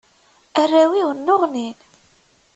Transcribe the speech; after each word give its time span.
Arraw-iw 0.61 1.09
nneɣnin. 1.13 1.77